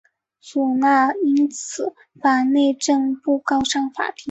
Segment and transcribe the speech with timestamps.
[0.39, 4.15] 祖纳因此把内政部告上法庭。